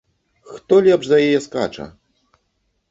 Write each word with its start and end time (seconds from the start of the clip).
Хто 0.53 0.73
лепш 0.87 1.03
за 1.11 1.17
яе 1.27 1.39
скача! 1.47 1.87